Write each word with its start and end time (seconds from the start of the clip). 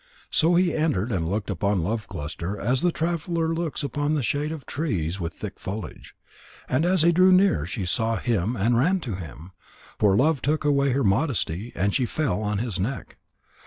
So 0.31 0.55
he 0.55 0.73
entered 0.73 1.11
and 1.11 1.29
looked 1.29 1.51
upon 1.51 1.83
Love 1.83 2.07
cluster 2.07 2.59
as 2.59 2.81
the 2.81 2.91
traveller 2.91 3.53
looks 3.53 3.83
upon 3.83 4.15
the 4.15 4.23
shade 4.23 4.51
of 4.51 4.65
trees 4.65 5.19
with 5.19 5.31
thick 5.31 5.59
foliage. 5.59 6.15
And 6.67 6.85
as 6.87 7.03
he 7.03 7.11
drew 7.11 7.31
near, 7.31 7.67
she 7.67 7.85
saw 7.85 8.17
him 8.17 8.55
and 8.55 8.79
ran 8.79 8.99
to 9.01 9.13
him, 9.13 9.51
for 9.99 10.15
love 10.17 10.41
took 10.41 10.65
away 10.65 10.89
her 10.93 11.03
modesty, 11.03 11.71
and 11.75 11.93
she 11.93 12.07
fell 12.07 12.41
on 12.41 12.57
his 12.57 12.79
neck. 12.79 13.17